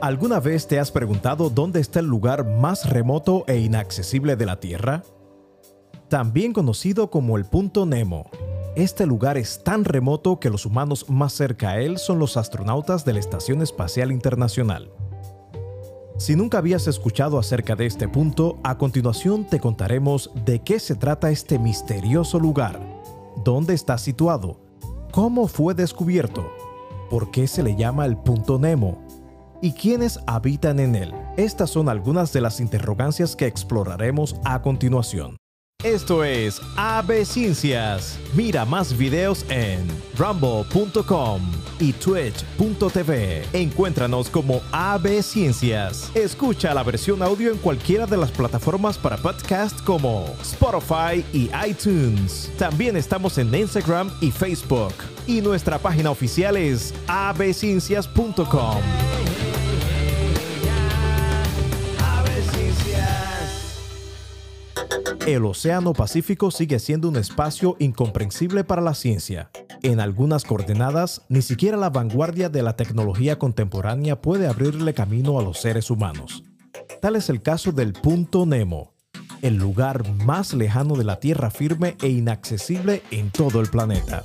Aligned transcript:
¿Alguna 0.00 0.38
vez 0.38 0.68
te 0.68 0.78
has 0.78 0.92
preguntado 0.92 1.50
dónde 1.50 1.80
está 1.80 1.98
el 1.98 2.06
lugar 2.06 2.46
más 2.46 2.88
remoto 2.88 3.42
e 3.48 3.58
inaccesible 3.58 4.36
de 4.36 4.46
la 4.46 4.60
Tierra? 4.60 5.02
También 6.08 6.52
conocido 6.52 7.10
como 7.10 7.36
el 7.36 7.44
punto 7.44 7.84
Nemo. 7.84 8.30
Este 8.76 9.06
lugar 9.06 9.36
es 9.36 9.64
tan 9.64 9.84
remoto 9.84 10.38
que 10.38 10.50
los 10.50 10.66
humanos 10.66 11.06
más 11.08 11.32
cerca 11.32 11.70
a 11.70 11.80
él 11.80 11.98
son 11.98 12.20
los 12.20 12.36
astronautas 12.36 13.04
de 13.04 13.14
la 13.14 13.18
Estación 13.18 13.60
Espacial 13.60 14.12
Internacional. 14.12 14.92
Si 16.16 16.36
nunca 16.36 16.58
habías 16.58 16.86
escuchado 16.86 17.36
acerca 17.36 17.74
de 17.74 17.86
este 17.86 18.06
punto, 18.06 18.60
a 18.62 18.78
continuación 18.78 19.46
te 19.46 19.58
contaremos 19.58 20.30
de 20.44 20.60
qué 20.60 20.78
se 20.78 20.94
trata 20.94 21.32
este 21.32 21.58
misterioso 21.58 22.38
lugar, 22.38 22.78
dónde 23.44 23.74
está 23.74 23.98
situado, 23.98 24.60
cómo 25.10 25.48
fue 25.48 25.74
descubierto, 25.74 26.52
por 27.10 27.32
qué 27.32 27.48
se 27.48 27.64
le 27.64 27.74
llama 27.74 28.06
el 28.06 28.16
punto 28.16 28.60
Nemo 28.60 29.07
y 29.62 29.72
quiénes 29.72 30.18
habitan 30.26 30.80
en 30.80 30.94
él. 30.94 31.14
Estas 31.36 31.70
son 31.70 31.88
algunas 31.88 32.32
de 32.32 32.40
las 32.40 32.60
interrogancias 32.60 33.36
que 33.36 33.46
exploraremos 33.46 34.36
a 34.44 34.62
continuación. 34.62 35.36
Esto 35.84 36.24
es 36.24 36.60
AB 36.76 37.24
Ciencias. 37.24 38.18
Mira 38.34 38.64
más 38.64 38.98
videos 38.98 39.46
en 39.48 39.86
rumble.com 40.16 41.40
y 41.78 41.92
twitch.tv. 41.92 43.44
Encuéntranos 43.52 44.28
como 44.28 44.60
AB 44.72 45.22
Ciencias. 45.22 46.10
Escucha 46.16 46.74
la 46.74 46.82
versión 46.82 47.22
audio 47.22 47.52
en 47.52 47.58
cualquiera 47.58 48.06
de 48.06 48.16
las 48.16 48.32
plataformas 48.32 48.98
para 48.98 49.18
podcast 49.18 49.80
como 49.84 50.24
Spotify 50.42 51.24
y 51.32 51.48
iTunes. 51.64 52.50
También 52.58 52.96
estamos 52.96 53.38
en 53.38 53.54
Instagram 53.54 54.10
y 54.20 54.32
Facebook. 54.32 54.94
Y 55.28 55.40
nuestra 55.42 55.78
página 55.78 56.10
oficial 56.10 56.56
es 56.56 56.92
abciencias.com. 57.06 59.07
El 65.26 65.44
Océano 65.44 65.92
Pacífico 65.92 66.50
sigue 66.50 66.78
siendo 66.78 67.08
un 67.08 67.16
espacio 67.16 67.76
incomprensible 67.78 68.64
para 68.64 68.80
la 68.80 68.94
ciencia. 68.94 69.50
En 69.82 70.00
algunas 70.00 70.44
coordenadas, 70.44 71.22
ni 71.28 71.42
siquiera 71.42 71.76
la 71.76 71.90
vanguardia 71.90 72.48
de 72.48 72.62
la 72.62 72.76
tecnología 72.76 73.38
contemporánea 73.38 74.20
puede 74.20 74.46
abrirle 74.48 74.94
camino 74.94 75.38
a 75.38 75.42
los 75.42 75.60
seres 75.60 75.90
humanos. 75.90 76.44
Tal 77.00 77.14
es 77.16 77.28
el 77.28 77.42
caso 77.42 77.72
del 77.72 77.92
punto 77.92 78.46
Nemo, 78.46 78.94
el 79.42 79.56
lugar 79.56 80.08
más 80.24 80.54
lejano 80.54 80.96
de 80.96 81.04
la 81.04 81.20
Tierra 81.20 81.50
firme 81.50 81.96
e 82.02 82.08
inaccesible 82.08 83.02
en 83.10 83.30
todo 83.30 83.60
el 83.60 83.68
planeta. 83.68 84.22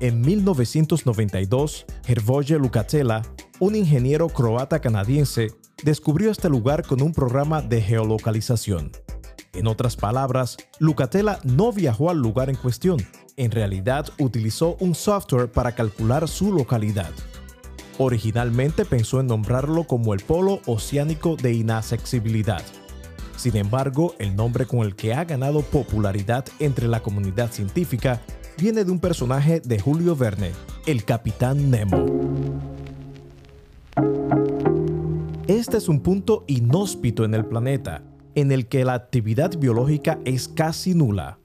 En 0.00 0.20
1992, 0.20 1.86
Hervoje 2.06 2.58
Lukatela, 2.58 3.22
un 3.62 3.76
ingeniero 3.76 4.28
croata 4.28 4.80
canadiense, 4.80 5.52
descubrió 5.84 6.32
este 6.32 6.48
lugar 6.48 6.84
con 6.84 7.00
un 7.00 7.12
programa 7.12 7.62
de 7.62 7.80
geolocalización. 7.80 8.90
En 9.52 9.68
otras 9.68 9.94
palabras, 9.94 10.56
Lucatela 10.80 11.38
no 11.44 11.70
viajó 11.70 12.10
al 12.10 12.18
lugar 12.18 12.50
en 12.50 12.56
cuestión, 12.56 12.98
en 13.36 13.52
realidad 13.52 14.08
utilizó 14.18 14.76
un 14.80 14.96
software 14.96 15.48
para 15.48 15.76
calcular 15.76 16.26
su 16.26 16.52
localidad. 16.52 17.12
Originalmente 17.98 18.84
pensó 18.84 19.20
en 19.20 19.28
nombrarlo 19.28 19.84
como 19.84 20.12
el 20.12 20.24
Polo 20.24 20.60
Oceánico 20.66 21.36
de 21.36 21.52
Inaccesibilidad. 21.52 22.64
Sin 23.36 23.56
embargo, 23.56 24.16
el 24.18 24.34
nombre 24.34 24.66
con 24.66 24.80
el 24.80 24.96
que 24.96 25.14
ha 25.14 25.22
ganado 25.24 25.62
popularidad 25.62 26.46
entre 26.58 26.88
la 26.88 27.00
comunidad 27.00 27.52
científica 27.52 28.22
viene 28.58 28.84
de 28.84 28.90
un 28.90 28.98
personaje 28.98 29.60
de 29.60 29.78
Julio 29.78 30.16
Verne, 30.16 30.50
el 30.84 31.04
Capitán 31.04 31.70
Nemo. 31.70 32.71
Este 35.52 35.76
es 35.76 35.90
un 35.90 36.00
punto 36.00 36.44
inhóspito 36.46 37.26
en 37.26 37.34
el 37.34 37.44
planeta, 37.44 38.02
en 38.34 38.52
el 38.52 38.68
que 38.68 38.86
la 38.86 38.94
actividad 38.94 39.58
biológica 39.58 40.18
es 40.24 40.48
casi 40.48 40.94
nula. 40.94 41.40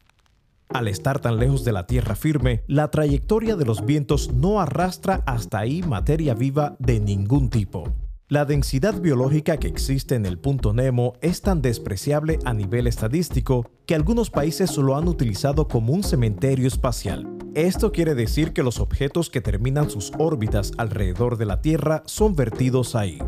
Al 0.70 0.88
estar 0.88 1.20
tan 1.20 1.40
lejos 1.40 1.66
de 1.66 1.74
la 1.74 1.88
Tierra 1.88 2.16
firme, 2.16 2.64
la 2.68 2.90
trayectoria 2.90 3.58
de 3.58 3.66
los 3.66 3.86
vientos 3.86 4.32
no 4.32 4.62
arrastra 4.62 5.24
hasta 5.26 5.60
ahí 5.60 5.84
materia 5.84 6.36
viva 6.36 6.78
de 6.80 7.02
ningún 7.02 7.50
tipo. 7.50 7.92
La 8.30 8.46
densidad 8.46 9.02
biológica 9.02 9.58
que 9.58 9.68
existe 9.68 10.16
en 10.16 10.26
el 10.26 10.40
punto 10.40 10.72
Nemo 10.72 11.16
es 11.20 11.42
tan 11.42 11.62
despreciable 11.62 12.40
a 12.46 12.54
nivel 12.54 12.88
estadístico 12.88 13.70
que 13.86 13.96
algunos 13.96 14.30
países 14.30 14.78
lo 14.78 14.96
han 14.96 15.10
utilizado 15.10 15.68
como 15.68 15.92
un 15.92 16.04
cementerio 16.04 16.70
espacial. 16.70 17.28
Esto 17.56 17.92
quiere 17.92 18.16
decir 18.16 18.54
que 18.54 18.64
los 18.64 18.80
objetos 18.80 19.30
que 19.30 19.42
terminan 19.42 19.90
sus 19.90 20.14
órbitas 20.18 20.72
alrededor 20.78 21.38
de 21.38 21.46
la 21.46 21.62
Tierra 21.62 22.04
son 22.06 22.38
vertidos 22.38 22.96
ahí 22.96 23.20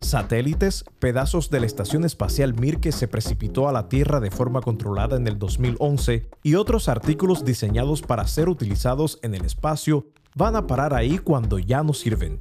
satélites, 0.00 0.84
pedazos 0.98 1.50
de 1.50 1.60
la 1.60 1.66
Estación 1.66 2.04
Espacial 2.04 2.54
Mir 2.54 2.78
que 2.78 2.92
se 2.92 3.08
precipitó 3.08 3.68
a 3.68 3.72
la 3.72 3.88
Tierra 3.88 4.20
de 4.20 4.30
forma 4.30 4.60
controlada 4.60 5.16
en 5.16 5.26
el 5.26 5.38
2011 5.38 6.28
y 6.42 6.54
otros 6.54 6.88
artículos 6.88 7.44
diseñados 7.44 8.02
para 8.02 8.26
ser 8.26 8.48
utilizados 8.48 9.18
en 9.22 9.34
el 9.34 9.44
espacio 9.44 10.06
van 10.34 10.56
a 10.56 10.66
parar 10.66 10.94
ahí 10.94 11.18
cuando 11.18 11.58
ya 11.58 11.82
no 11.82 11.92
sirven. 11.92 12.40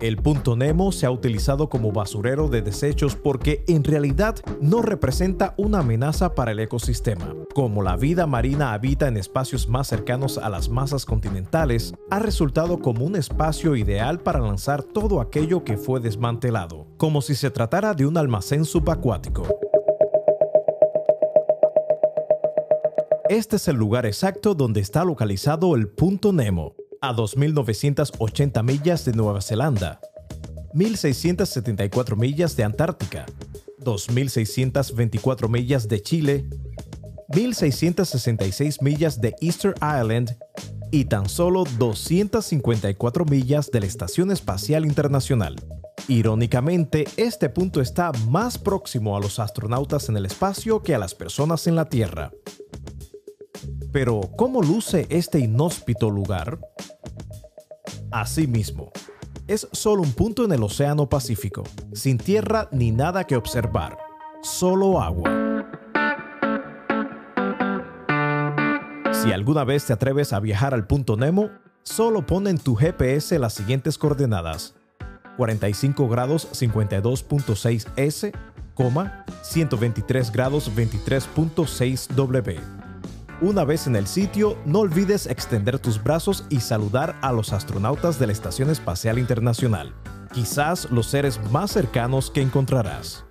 El 0.00 0.16
punto 0.16 0.56
Nemo 0.56 0.92
se 0.92 1.04
ha 1.04 1.10
utilizado 1.10 1.68
como 1.68 1.92
basurero 1.92 2.48
de 2.48 2.62
desechos 2.62 3.16
porque 3.16 3.64
en 3.68 3.84
realidad 3.84 4.36
no 4.60 4.80
representa 4.80 5.54
una 5.58 5.80
amenaza 5.80 6.34
para 6.34 6.52
el 6.52 6.60
ecosistema. 6.60 7.34
Como 7.54 7.82
la 7.82 7.96
vida 7.96 8.28
marina 8.28 8.72
habita 8.72 9.08
en 9.08 9.16
espacios 9.16 9.68
más 9.68 9.88
cercanos 9.88 10.38
a 10.38 10.48
las 10.48 10.68
masas 10.68 11.04
continentales, 11.04 11.92
ha 12.08 12.20
resultado 12.20 12.78
como 12.78 13.04
un 13.04 13.16
espacio 13.16 13.74
ideal 13.74 14.20
para 14.20 14.38
lanzar 14.38 14.84
todo 14.84 15.20
aquello 15.20 15.64
que 15.64 15.76
fue 15.76 15.98
desmantelado, 15.98 16.86
como 16.96 17.20
si 17.20 17.34
se 17.34 17.50
tratara 17.50 17.92
de 17.92 18.06
un 18.06 18.16
almacén 18.16 18.64
subacuático. 18.64 19.42
Este 23.28 23.56
es 23.56 23.66
el 23.66 23.76
lugar 23.76 24.06
exacto 24.06 24.54
donde 24.54 24.80
está 24.80 25.04
localizado 25.04 25.74
el 25.74 25.88
punto 25.88 26.32
Nemo, 26.32 26.74
a 27.00 27.12
2.980 27.12 28.62
millas 28.62 29.04
de 29.04 29.12
Nueva 29.12 29.40
Zelanda, 29.40 30.00
1.674 30.72 32.16
millas 32.16 32.56
de 32.56 32.62
Antártica, 32.62 33.26
2.624 33.80 35.48
millas 35.48 35.88
de 35.88 36.02
Chile, 36.02 36.48
1.666 37.30 38.82
millas 38.82 39.20
de 39.20 39.34
Easter 39.40 39.74
Island 39.76 40.36
y 40.90 41.04
tan 41.04 41.28
solo 41.28 41.64
254 41.78 43.24
millas 43.24 43.70
de 43.70 43.80
la 43.80 43.86
Estación 43.86 44.32
Espacial 44.32 44.84
Internacional. 44.84 45.56
Irónicamente, 46.08 47.06
este 47.16 47.48
punto 47.48 47.80
está 47.80 48.10
más 48.28 48.58
próximo 48.58 49.16
a 49.16 49.20
los 49.20 49.38
astronautas 49.38 50.08
en 50.08 50.16
el 50.16 50.26
espacio 50.26 50.82
que 50.82 50.94
a 50.94 50.98
las 50.98 51.14
personas 51.14 51.68
en 51.68 51.76
la 51.76 51.84
Tierra. 51.84 52.32
Pero, 53.92 54.20
¿cómo 54.36 54.62
luce 54.62 55.06
este 55.08 55.38
inhóspito 55.38 56.10
lugar? 56.10 56.58
Asimismo, 58.10 58.90
es 59.46 59.68
solo 59.70 60.02
un 60.02 60.12
punto 60.12 60.44
en 60.44 60.52
el 60.52 60.62
Océano 60.64 61.08
Pacífico, 61.08 61.62
sin 61.92 62.18
tierra 62.18 62.68
ni 62.72 62.90
nada 62.90 63.24
que 63.24 63.36
observar, 63.36 63.98
solo 64.42 65.00
agua. 65.00 65.59
Si 69.22 69.32
alguna 69.32 69.64
vez 69.64 69.84
te 69.86 69.92
atreves 69.92 70.32
a 70.32 70.40
viajar 70.40 70.74
al 70.74 70.86
punto 70.86 71.16
Nemo, 71.16 71.50
solo 71.82 72.24
pon 72.24 72.46
en 72.46 72.58
tu 72.58 72.74
GPS 72.74 73.38
las 73.38 73.54
siguientes 73.54 73.98
coordenadas. 73.98 74.74
45 75.36 76.08
grados 76.08 76.48
52.6 76.52 77.86
S, 77.96 78.32
123 79.42 80.32
grados 80.32 80.70
23.6 80.74 82.08
W 82.08 82.80
una 83.42 83.64
vez 83.64 83.86
en 83.86 83.96
el 83.96 84.06
sitio, 84.06 84.58
no 84.66 84.80
olvides 84.80 85.26
extender 85.26 85.78
tus 85.78 86.02
brazos 86.02 86.44
y 86.50 86.60
saludar 86.60 87.16
a 87.22 87.32
los 87.32 87.54
astronautas 87.54 88.18
de 88.18 88.26
la 88.26 88.32
Estación 88.32 88.68
Espacial 88.68 89.18
Internacional, 89.18 89.94
quizás 90.34 90.90
los 90.90 91.06
seres 91.06 91.40
más 91.50 91.70
cercanos 91.70 92.30
que 92.30 92.42
encontrarás. 92.42 93.24